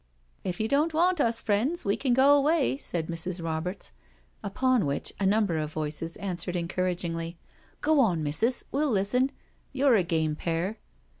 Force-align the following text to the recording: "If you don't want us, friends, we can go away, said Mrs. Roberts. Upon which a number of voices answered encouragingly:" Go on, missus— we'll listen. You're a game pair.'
"If 0.43 0.59
you 0.59 0.67
don't 0.67 0.95
want 0.95 1.21
us, 1.21 1.43
friends, 1.43 1.85
we 1.85 1.95
can 1.95 2.15
go 2.15 2.35
away, 2.35 2.75
said 2.77 3.05
Mrs. 3.05 3.39
Roberts. 3.39 3.91
Upon 4.43 4.87
which 4.87 5.13
a 5.19 5.27
number 5.27 5.59
of 5.59 5.71
voices 5.73 6.15
answered 6.15 6.55
encouragingly:" 6.55 7.37
Go 7.81 7.99
on, 7.99 8.23
missus— 8.23 8.63
we'll 8.71 8.89
listen. 8.89 9.31
You're 9.71 9.93
a 9.93 10.01
game 10.01 10.35
pair.' 10.35 10.79